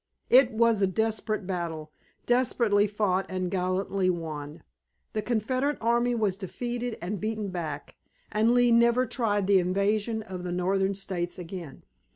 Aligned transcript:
It 0.31 0.51
was 0.51 0.81
a 0.81 0.87
desperate 0.87 1.45
battle, 1.45 1.91
desperately 2.25 2.87
fought 2.87 3.27
and 3.29 3.51
gallantly 3.51 4.09
won. 4.09 4.63
The 5.13 5.21
Confederate 5.21 5.77
army 5.79 6.15
was 6.15 6.37
defeated 6.37 6.97
and 7.03 7.21
beaten 7.21 7.49
back, 7.49 7.97
and 8.31 8.55
Lee 8.55 8.71
never 8.71 9.05
tried 9.05 9.45
the 9.45 9.59
invasion 9.59 10.23
of 10.23 10.43
the 10.43 10.51
Northern 10.51 10.95
States 10.95 11.37
again. 11.37 11.83